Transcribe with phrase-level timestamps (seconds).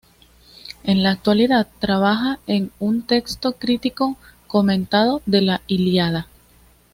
[0.83, 6.25] En la actualidad trabaja en un texto crítico comentado de la "Ilíada".